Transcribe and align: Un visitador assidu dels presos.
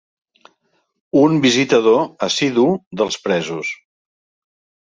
Un 1.19 1.35
visitador 1.43 2.01
assidu 2.29 2.65
dels 3.03 3.21
presos. 3.29 3.71